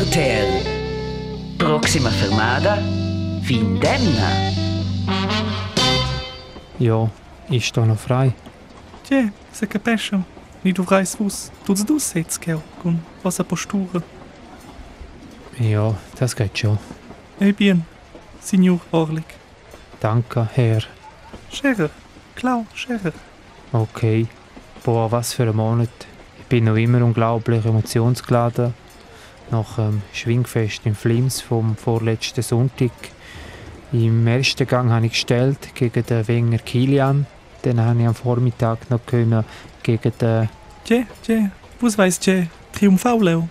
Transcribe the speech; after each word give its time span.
RTL. 0.00 0.62
Proxima 1.58 2.10
fermada, 2.10 2.78
Vindemna. 3.42 4.30
Ja, 6.78 7.10
ist 7.50 7.76
da 7.76 7.84
noch 7.84 7.98
frei? 7.98 8.32
Tje, 9.04 9.30
se 9.52 9.66
capisce. 9.66 10.22
Ni 10.62 10.72
dovrais 10.72 11.14
vos 11.18 11.50
tuts 11.66 11.84
dus 11.84 12.08
sets 12.08 12.38
cheu, 12.38 12.58
con 12.82 13.02
vossa 13.22 13.44
postura. 13.44 14.00
Ja, 15.58 15.94
das 16.18 16.34
geht 16.34 16.58
schon. 16.58 16.78
Eh 17.38 17.52
bien, 17.52 17.84
signor 18.40 18.80
Orlik. 18.92 19.34
Danke, 20.00 20.48
Herr. 20.54 20.82
Scherer, 21.52 21.90
Klau, 22.34 22.64
Scherer. 22.74 23.12
Okay. 23.72 24.28
Boah, 24.82 25.10
was 25.12 25.34
für 25.34 25.48
ein 25.48 25.56
Monat. 25.56 26.06
Ich 26.38 26.46
bin 26.46 26.64
noch 26.64 26.76
immer 26.76 27.04
unglaublich 27.04 27.66
emotionsgeladen. 27.66 28.72
Nach 29.50 29.76
dem 29.76 30.02
Schwingfest 30.12 30.82
im 30.84 30.94
Flims 30.94 31.40
vom 31.40 31.76
vorletzten 31.76 32.42
Sonntag. 32.42 32.92
Im 33.92 34.26
ersten 34.26 34.66
Gang 34.66 34.90
habe 34.90 35.06
ich 35.06 35.12
gestellt 35.12 35.74
gegen 35.74 36.04
den 36.06 36.28
Wenger 36.28 36.58
Kilian. 36.58 37.26
Dann 37.62 37.80
habe 37.80 38.00
ich 38.00 38.06
am 38.06 38.14
Vormittag 38.14 38.90
noch 38.90 39.04
können 39.06 39.44
gegen 39.82 40.12
den 40.20 40.48
Tje, 40.84 41.06
tje, 41.22 41.50
vos 41.78 41.94
vais 41.96 42.18
tje, 42.18 42.48
triumfauleo. 42.72 43.48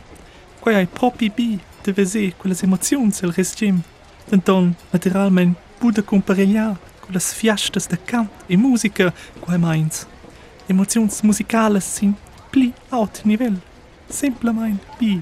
Quai 0.60 0.76
ai 0.76 0.88
propi 0.88 1.30
bi 1.30 1.60
de 1.86 1.94
vese 1.94 2.34
quelles 2.42 2.64
emozions 2.64 3.22
el 3.24 3.32
restim. 3.32 3.84
Denton, 4.32 4.76
naturalment, 4.92 5.58
bude 5.80 6.04
comparegnar 6.04 6.78
con 7.00 7.14
las 7.14 7.34
fiastas 7.34 7.88
de 7.88 7.98
cant 7.98 8.30
e 8.48 8.58
musica, 8.58 9.14
quai 9.40 9.58
meins. 9.58 10.08
Emozions 10.68 11.22
musicales 11.24 11.96
sind 11.96 12.18
pli 12.52 12.74
aut 12.90 13.22
nivell. 13.24 13.62
Simplement 14.10 14.82
bi. 15.00 15.22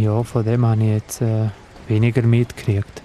Ja, 0.00 0.22
von 0.22 0.42
dem 0.42 0.64
habe 0.64 0.82
ich 0.82 0.88
jetzt 0.88 1.20
äh, 1.20 1.50
weniger 1.86 2.22
mitgekriegt. 2.22 3.02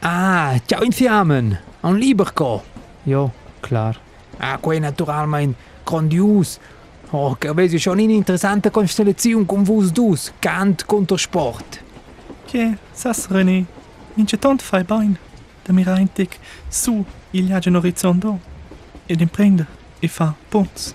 Ah, 0.00 0.54
ciao 0.68 0.82
insieme! 0.82 1.58
Un 1.82 1.98
liberco! 1.98 2.62
Ja, 3.04 3.30
klar. 3.60 3.96
Ah, 4.38 4.58
quei 4.58 4.78
naturalmein 4.78 5.56
grandios! 5.84 6.60
Oh, 7.10 7.34
che 7.34 7.48
avete 7.48 7.80
schon 7.80 7.98
eine 7.98 8.12
interessante 8.12 8.70
Konstellation 8.70 9.44
con 9.44 9.64
vos 9.64 9.92
dus, 9.92 10.32
Kant 10.40 10.86
contra 10.86 11.18
Sport. 11.18 11.82
Tje, 12.46 12.78
sas 12.92 13.26
René, 13.28 13.64
mince 14.14 14.38
tant 14.38 14.62
fai 14.62 14.84
bain. 14.84 15.18
Da 15.64 15.72
mi 15.72 15.82
reintic 15.82 16.38
su 16.68 17.04
il 17.32 17.46
viaggio 17.46 17.76
orizzonto. 17.76 18.38
Ed 19.06 19.20
imprender 19.20 19.66
e 19.98 20.08
fa 20.08 20.32
ponts. 20.48 20.94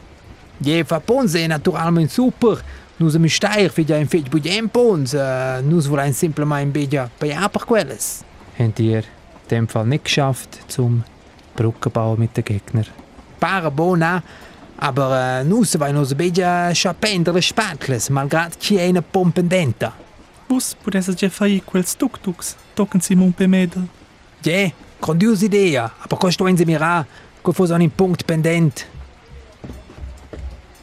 Je 0.58 0.84
fa 0.86 1.00
ponze 1.00 1.46
naturalmein 1.48 2.08
super! 2.08 2.64
Nus 3.00 3.16
am 3.16 3.30
Steier 3.30 3.70
für 3.70 3.96
ein 3.96 4.10
fetch 4.10 4.30
budem 4.30 4.70
pons, 4.70 5.14
uh, 5.14 5.62
nus 5.64 5.88
volein 5.88 6.14
simplemein 6.14 6.70
beja 6.70 7.10
bei 7.18 7.30
per 7.48 7.66
quelles. 7.66 8.26
Habt 8.58 8.78
ihr 8.82 8.98
in 8.98 9.04
dem 9.50 9.68
Fall 9.70 9.86
nicht 9.86 10.04
geschafft, 10.04 10.60
zum 10.68 11.06
Brücken 11.56 11.94
bauen 11.94 12.20
mit 12.20 12.36
den 12.36 12.44
Gegnern? 12.44 12.88
Para 13.40 13.70
bona, 13.70 14.22
aber 14.78 15.42
uh, 15.42 15.48
nus 15.48 15.80
vai 15.80 15.94
nos 15.94 16.14
beja 16.14 16.74
chapender 16.74 17.32
le 17.32 17.42
spatles, 17.42 18.10
malgrad 18.10 18.60
chi 18.60 18.78
eine 18.78 19.02
pompendenta. 19.02 19.94
Vos 20.50 20.76
potesse 20.76 21.14
già 21.16 21.30
fai 21.30 21.62
quels 21.66 21.96
tuk-tuks, 21.96 22.58
tocken 22.74 23.00
si 23.00 23.16
mun 23.16 23.32
pemedel. 23.32 23.88
Je, 24.42 24.74
grandiose 25.00 25.46
idea, 25.46 25.90
aber 26.00 26.18
costo 26.18 26.48
in 26.48 26.60
mira, 26.66 27.06
co 27.42 27.54
fos 27.54 27.72
an 27.72 27.82
in 27.82 27.96
punkt 27.96 28.26
pendent. 28.26 28.86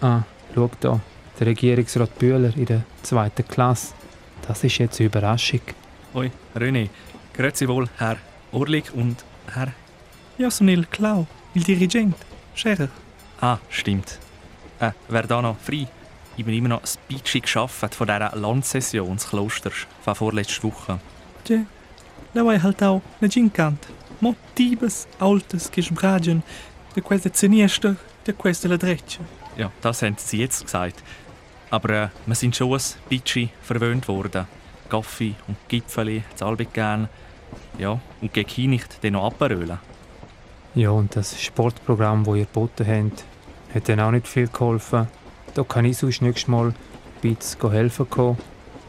Ah, 0.00 0.22
schau 0.54 0.70
da. 0.80 0.98
Der 1.38 1.46
Regierungsrat 1.48 2.18
Bühler 2.18 2.56
in 2.56 2.64
der 2.64 2.82
zweiten 3.02 3.46
Klasse. 3.46 3.92
Das 4.48 4.64
ist 4.64 4.78
jetzt 4.78 4.98
eine 5.00 5.08
Überraschung. 5.08 5.60
Oi, 6.14 6.30
René. 6.54 6.88
Grüezi 7.34 7.68
wohl, 7.68 7.88
Herr 7.98 8.16
Orlik 8.52 8.92
und 8.94 9.22
Herr... 9.52 9.72
Ja, 10.38 10.50
son 10.50 10.68
il 10.68 10.86
Klau, 10.86 11.26
il 11.54 11.62
dirigent, 11.62 12.16
Scherer. 12.54 12.88
Ah, 13.40 13.58
stimmt. 13.68 14.18
Äh, 14.80 14.92
wer 15.08 15.26
da 15.26 15.42
noch 15.42 15.58
frei? 15.58 15.86
Ich 16.38 16.44
bin 16.44 16.54
immer 16.54 16.68
noch 16.68 16.86
speechy 16.86 17.40
geschafft 17.40 17.94
von 17.94 18.06
dieser 18.06 18.34
Landsession 18.34 19.16
des 19.16 19.28
Klosters 19.28 19.86
von 20.02 20.14
vorletzter 20.14 20.64
Woche. 20.64 20.98
Tje, 21.44 21.66
leu 22.34 22.46
hai 22.46 22.58
halt 22.58 22.82
auch 22.82 23.02
ne 23.20 23.28
gincant. 23.28 23.86
Motives 24.20 25.06
altes 25.18 25.70
gesbragen, 25.70 26.42
de 26.94 27.02
queste 27.02 27.32
zeniester, 27.32 27.96
de 28.26 28.34
queste 28.34 28.68
la 28.68 28.76
dreccia. 28.76 29.20
Ja, 29.56 29.70
das 29.80 30.02
haben 30.02 30.16
sie 30.18 30.38
jetzt 30.38 30.64
gesagt. 30.64 31.02
Aber 31.70 31.90
äh, 31.90 32.08
wir 32.26 32.34
sind 32.34 32.54
schon 32.54 32.72
ein 32.72 32.80
bisschen 33.08 33.50
verwöhnt 33.62 34.08
worden. 34.08 34.46
Kaffee 34.88 35.34
und 35.48 35.56
Gipfeli, 35.68 36.22
Zalbig 36.34 36.72
gern. 36.72 37.08
Ja, 37.78 38.00
und 38.20 38.32
gegen 38.32 38.48
hier 38.48 38.68
nicht 38.68 39.02
dann 39.02 39.14
noch 39.14 39.26
abrölen. 39.26 39.78
Ja, 40.74 40.90
und 40.90 41.16
das 41.16 41.40
Sportprogramm, 41.40 42.24
das 42.24 42.36
ihr 42.36 42.44
geboten 42.44 42.86
habt, 42.86 43.24
hat 43.74 43.88
dann 43.88 44.00
auch 44.00 44.10
nicht 44.10 44.28
viel 44.28 44.48
geholfen. 44.48 45.08
Da 45.54 45.64
kann 45.64 45.84
ich 45.84 45.96
sonst 45.96 46.22
nächstes 46.22 46.48
Mal 46.48 46.68
ein 46.68 46.74
bisschen 47.22 47.70
helfen 47.70 48.08
kommen. 48.08 48.38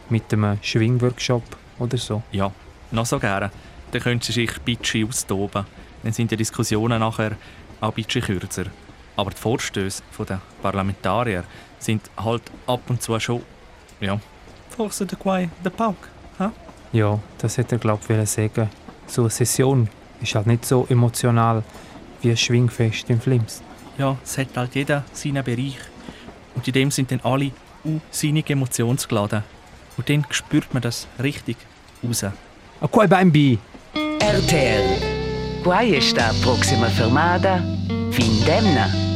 Mit 0.10 0.32
einem 0.34 0.58
Schwingworkshop 0.62 1.44
oder 1.80 1.98
so. 1.98 2.24
Ja, 2.32 2.52
noch 2.92 3.06
so 3.06 3.20
gerne. 3.20 3.52
Dann 3.92 4.02
könntest 4.02 4.36
du 4.36 4.42
dich 4.42 4.58
ein 4.58 4.64
bisschen 4.64 5.08
austoben. 5.08 5.66
Dann 6.04 6.14
sind 6.14 6.32
die 6.32 6.38
Diskussionen 6.38 7.00
nachher 7.00 7.32
auch 7.82 7.90
ein 7.90 7.94
bisschen 8.04 8.22
kürzer. 8.22 8.66
Aber 9.18 9.32
die 9.32 9.38
Vorstöße 9.38 10.02
der 10.30 10.40
Parlamentarier 10.62 11.44
sind 11.80 12.02
halt 12.18 12.44
ab 12.68 12.82
und 12.88 13.02
zu 13.02 13.20
schon, 13.20 13.42
ja, 14.00 14.20
Forse 14.70 15.06
de 15.06 15.18
quai 15.18 15.50
de 15.66 15.72
Pauk, 15.72 15.98
ha? 16.40 16.52
Ja, 16.94 17.20
das 17.40 17.58
hätte 17.58 17.76
er, 17.76 17.80
glaube 17.80 18.02
ich, 18.08 18.30
sagen. 18.30 18.70
So 19.08 19.24
eine 19.24 19.30
Session 19.32 19.90
ist 20.22 20.36
halt 20.36 20.48
nicht 20.48 20.66
so 20.66 20.86
emotional 20.90 21.64
wie 22.22 22.30
ein 22.30 22.38
Schwingfest 22.38 23.10
im 23.10 23.20
Flims. 23.20 23.62
ja, 23.98 24.16
es 24.24 24.38
hat 24.38 24.56
halt 24.56 24.76
jeder 24.76 25.04
seinen 25.14 25.44
Bereich. 25.44 25.78
Und 26.56 26.68
in 26.68 26.74
dem 26.74 26.92
sind 26.92 27.12
dann 27.12 27.22
alle 27.24 27.52
sinnig 28.12 28.50
emotionsgeladen. 28.50 29.44
Und 29.98 30.10
dann 30.10 30.26
spürt 30.30 30.72
man 30.74 30.82
das 30.84 31.08
richtig 31.22 31.58
raus. 32.04 32.24
A 32.24 32.88
quai 32.88 33.08
beim 33.08 33.32
bi. 33.32 33.58
RTL. 34.20 35.62
Quai 35.64 36.00
sta 36.02 36.32
Proxima 36.44 36.88
fermada, 36.88 37.60
Vindemna. 38.12 39.07